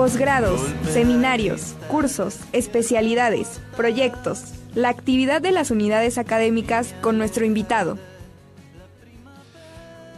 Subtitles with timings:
[0.00, 0.62] posgrados,
[0.94, 7.98] seminarios, cursos, especialidades, proyectos, la actividad de las unidades académicas con nuestro invitado.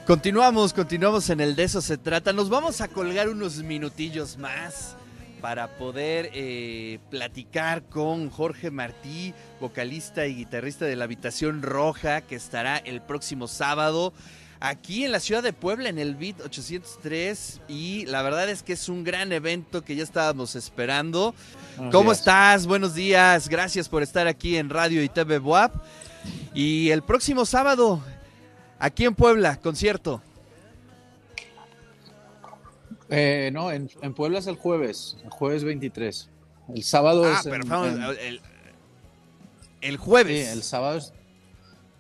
[0.07, 2.33] Continuamos, continuamos en el de eso se trata.
[2.33, 4.95] Nos vamos a colgar unos minutillos más
[5.41, 12.37] para poder eh, platicar con Jorge Martí, vocalista y guitarrista de la Habitación Roja, que
[12.37, 14.13] estará el próximo sábado
[14.63, 17.61] aquí en la ciudad de Puebla, en el BIT 803.
[17.69, 21.35] Y la verdad es que es un gran evento que ya estábamos esperando.
[21.91, 22.67] ¿Cómo estás?
[22.67, 23.49] Buenos días.
[23.49, 25.73] Gracias por estar aquí en Radio y TV Boab.
[26.55, 28.01] Y el próximo sábado,
[28.79, 30.23] aquí en Puebla, concierto.
[33.11, 36.31] Eh, no, en, Puebla es el jueves, el jueves 23.
[36.75, 37.47] El sábado ah, es.
[37.47, 38.41] el,
[39.83, 40.47] el, jueves.
[40.47, 41.13] Sí, el sábado es.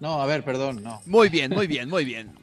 [0.02, 1.00] No, a ver, perdón, no.
[1.06, 2.32] Muy bien, muy bien, muy bien.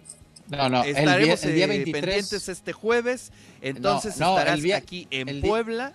[0.50, 2.04] No, no, Estaremos el día, 23...
[2.04, 3.32] Eh, pendientes este jueves.
[3.62, 5.94] Entonces estarás aquí en Puebla.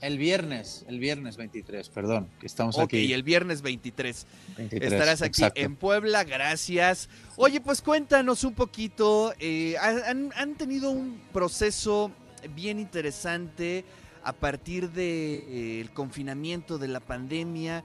[0.00, 2.98] El viernes, el viernes 23, perdón, que estamos aquí.
[2.98, 4.26] Y el viernes 23.
[4.70, 7.08] Estarás aquí en Puebla, gracias.
[7.34, 12.12] Oye, pues cuéntanos un poquito, eh, han, tenido un proceso
[12.54, 13.84] bien interesante
[14.22, 17.82] a partir del de, eh, confinamiento de la pandemia.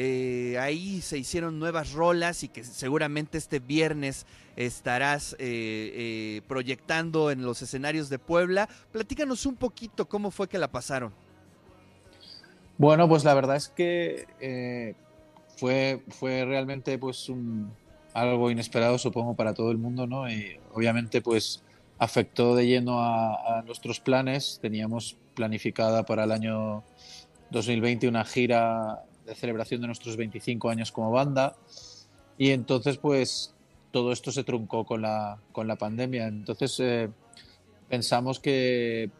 [0.00, 5.36] Eh, ahí se hicieron nuevas rolas y que seguramente este viernes estarás
[6.46, 8.68] proyectando en los escenarios de Puebla.
[8.92, 11.12] Platícanos un poquito cómo fue que la pasaron.
[12.78, 14.94] Bueno, pues la verdad es que eh,
[15.56, 17.72] fue, fue realmente pues un,
[18.14, 20.30] algo inesperado, supongo, para todo el mundo, ¿no?
[20.30, 21.64] Y obviamente pues
[21.98, 24.60] afectó de lleno a, nuestros planes.
[24.62, 26.84] Teníamos planificada para el año
[27.50, 31.54] 2020 una gira de celebración de nuestros 25 años como banda
[32.38, 33.54] y entonces pues
[33.90, 36.26] todo esto se truncó con la, con la pandemia.
[36.26, 37.08] Entonces eh,
[37.88, 39.10] pensamos que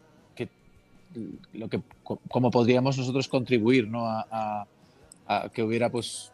[1.53, 4.05] lo que cómo podríamos nosotros contribuir ¿no?
[4.07, 4.67] a,
[5.53, 6.31] que hubiera pues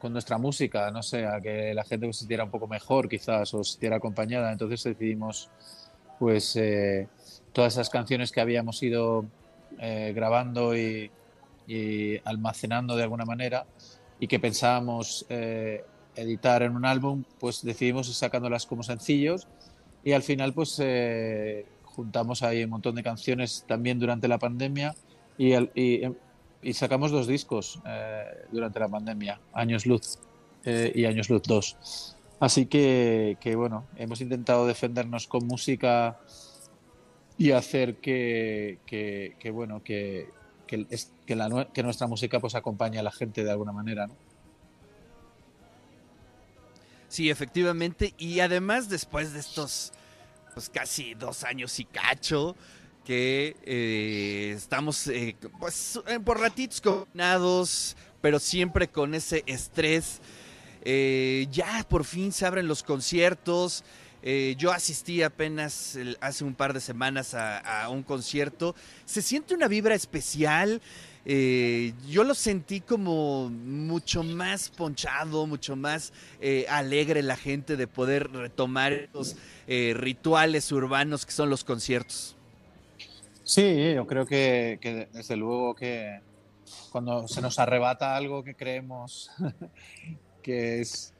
[0.00, 3.54] con nuestra música, no sé, a que la gente se sintiera un poco mejor quizás
[3.54, 4.52] o se sintiera acompañada.
[4.52, 5.48] Entonces decidimos
[6.18, 7.08] pues eh,
[7.52, 9.24] todas esas canciones que habíamos ido
[9.78, 11.10] eh, grabando y,
[12.24, 13.66] almacenando de alguna manera
[14.20, 15.84] y que pensábamos eh,
[16.14, 19.46] editar en un álbum, pues decidimos ir sacándolas como sencillos
[20.04, 20.80] y al final pues
[21.96, 24.94] juntamos ahí un montón de canciones también durante la pandemia
[25.38, 30.18] y, y, sacamos dos discos eh, durante la pandemia, Años Luz
[30.64, 32.16] eh, y Años Luz 2.
[32.40, 36.18] Así que, que, bueno, hemos intentado defendernos con música
[37.38, 40.28] y hacer que, que, bueno, que,
[40.66, 40.86] que,
[41.34, 44.08] la, que, nuestra música pues acompañe a la gente de alguna manera.
[47.08, 48.14] Sí, efectivamente.
[48.18, 49.92] Y además, después de estos
[50.54, 52.56] pues casi dos años y cacho
[53.04, 60.20] que eh, estamos eh, pues eh, por ratitos combinados, pero siempre con ese estrés.
[60.82, 63.84] ya por fin se abren los conciertos.
[64.56, 68.74] Yo asistí apenas hace un par de semanas a, un concierto.
[69.04, 70.80] Se siente una vibra especial.
[71.24, 76.12] yo lo sentí como mucho más ponchado, mucho más
[76.68, 79.36] alegre la gente de poder retomar estos
[79.68, 82.36] eh, rituales urbanos que son los conciertos.
[83.42, 86.20] Sí, yo creo que, desde luego que
[86.92, 89.30] cuando se nos arrebata algo que creemos
[90.42, 91.12] que es,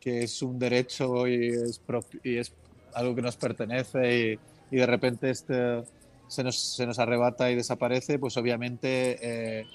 [0.00, 1.80] que es un derecho y es,
[2.22, 2.52] y es
[2.94, 4.38] algo que nos pertenece
[4.70, 5.84] y, de repente este,
[6.28, 9.66] se, nos, se nos arrebata y desaparece, pues obviamente eh,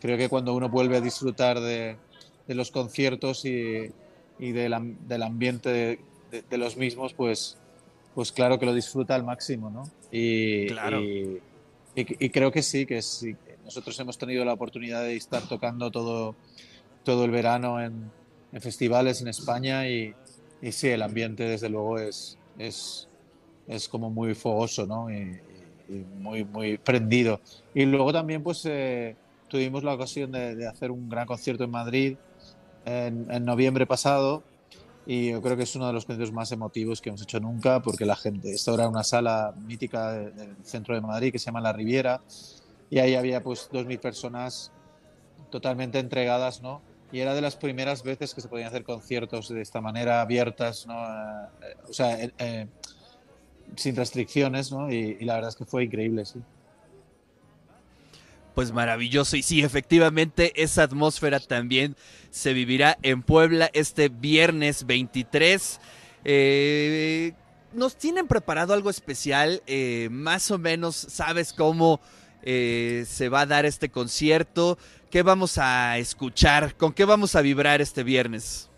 [0.00, 1.96] creo que cuando uno vuelve a disfrutar de,
[2.48, 3.90] los conciertos y,
[4.38, 5.98] y del, del ambiente
[6.30, 7.56] de, los mismos, pues,
[8.14, 9.84] pues claro que lo disfruta al máximo, ¿no?
[10.10, 10.66] Y,
[11.94, 13.36] y, creo que sí, que sí.
[13.64, 16.34] Nosotros hemos tenido la oportunidad de estar tocando todo,
[17.04, 18.10] todo el verano en,
[18.52, 20.14] en festivales en España y,
[20.60, 23.08] y, sí, el ambiente desde luego es, es,
[23.66, 25.10] es como muy fogoso, ¿no?
[25.10, 25.40] Y,
[26.18, 27.40] muy, muy prendido.
[27.74, 29.14] Y luego también pues eh,
[29.48, 32.16] tuvimos la ocasión de, de, hacer un gran concierto en Madrid
[32.86, 34.42] en, en noviembre pasado
[35.04, 37.82] y yo creo que es uno de los conciertos más emotivos que hemos hecho nunca
[37.82, 41.60] porque la gente, esta era una sala mítica del centro de Madrid que se llama
[41.60, 42.20] La Riviera
[42.88, 44.70] y ahí había pues 2.000 personas
[45.50, 46.80] totalmente entregadas, ¿no?
[47.12, 50.86] Y era de las primeras veces que se podían hacer conciertos de esta manera abiertas,
[50.86, 50.94] ¿no?
[50.94, 52.66] Eh, eh, o sea, eh,
[53.76, 54.90] sin restricciones, ¿no?
[54.90, 56.40] Y, la verdad es que fue increíble, sí.
[58.54, 59.36] Pues maravilloso.
[59.36, 61.96] Y sí, efectivamente, esa atmósfera también
[62.30, 65.80] se vivirá en Puebla este viernes 23.
[66.24, 67.32] Eh,
[67.72, 72.00] nos tienen preparado algo especial, eh, más o menos sabes cómo
[72.42, 74.78] eh, se va a dar este concierto,
[75.12, 78.70] qué vamos a escuchar, con qué vamos a vibrar este viernes.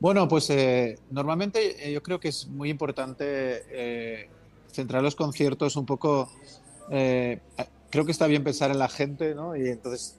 [0.00, 4.28] Bueno, pues eh, normalmente yo creo que es muy importante
[4.72, 6.32] centrar los conciertos un poco,
[6.88, 9.54] creo que está bien pensar en la gente, ¿no?
[9.54, 10.16] Y entonces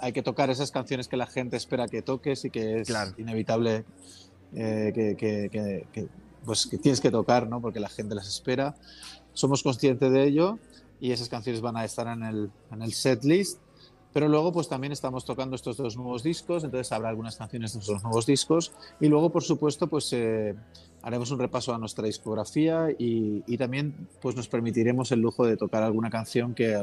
[0.00, 3.84] hay que tocar esas canciones que la gente espera que toques y que es inevitable
[4.52, 5.86] que,
[6.44, 7.60] pues, que tienes que tocar, ¿no?
[7.60, 8.74] Porque la gente las espera.
[9.32, 10.58] Somos conscientes de ello
[11.00, 13.60] y esas canciones van a estar en el, en el set list.
[14.14, 17.80] Pero luego, pues también estamos tocando estos dos nuevos discos, entonces habrá algunas canciones de
[17.80, 18.70] esos nuevos discos.
[19.00, 20.54] Y luego, por supuesto, pues eh,
[21.02, 25.82] haremos un repaso a nuestra discografía y, también pues nos permitiremos el lujo de tocar
[25.82, 26.80] alguna canción que,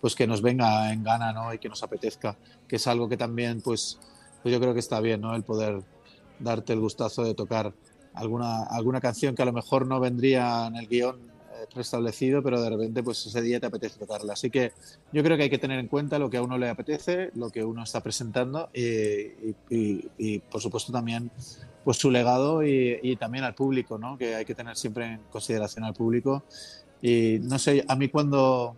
[0.00, 1.54] pues, que nos venga en gana ¿no?
[1.54, 4.00] y que nos apetezca, que es algo que también, pues,
[4.42, 5.36] pues yo creo que está bien, ¿no?
[5.36, 5.84] El poder
[6.40, 7.72] darte el gustazo de tocar
[8.14, 11.37] alguna, alguna canción que a lo mejor no vendría en el guion
[11.72, 14.34] preestablecido, pero de repente pues ese día te apetece tocarla.
[14.34, 14.72] Así que
[15.12, 17.50] yo creo que hay que tener en cuenta lo que a uno le apetece, lo
[17.50, 21.30] que uno está presentando y, y, por supuesto también
[21.84, 24.18] pues su legado y, también al público, ¿no?
[24.18, 26.44] que hay que tener siempre en consideración al público.
[27.00, 28.76] Y no sé, a mí cuando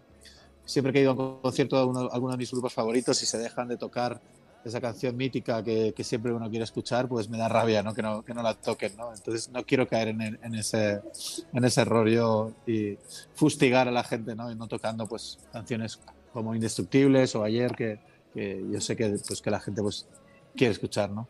[0.65, 3.26] siempre que he ido a un concierto de alguno, alguno de mis grupos favoritos y
[3.26, 4.21] se dejan de tocar
[4.65, 7.95] esa canción mítica que, siempre uno quiere escuchar, pues me da rabia ¿no?
[7.95, 8.97] Que, no, que no la toquen.
[8.97, 9.12] ¿no?
[9.15, 11.01] Entonces no quiero caer en, en, ese,
[11.53, 11.85] en ese
[12.67, 12.99] y
[13.35, 14.51] fustigar a la gente ¿no?
[14.51, 16.01] y no tocando pues, canciones
[16.33, 18.01] como Indestructibles o Ayer, que,
[18.35, 20.07] que yo sé que, pues, que la gente pues,
[20.55, 21.11] quiere escuchar.
[21.11, 21.29] ¿no?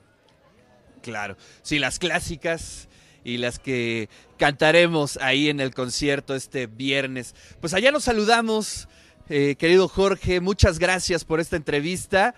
[1.02, 2.88] Claro, sí, las clásicas
[3.22, 7.34] y las que cantaremos ahí en el concierto este viernes.
[7.60, 8.88] Pues allá nos saludamos,
[9.28, 12.34] eh, querido Jorge, muchas gracias por esta entrevista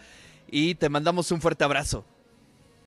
[0.52, 2.04] y te mandamos un fuerte abrazo.